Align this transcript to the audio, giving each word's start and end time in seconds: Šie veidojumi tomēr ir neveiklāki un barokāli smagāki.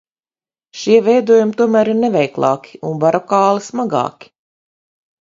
Šie 0.83 0.97
veidojumi 1.07 1.59
tomēr 1.61 1.93
ir 1.93 2.01
neveiklāki 2.05 2.83
un 2.91 3.01
barokāli 3.07 3.67
smagāki. 3.71 4.37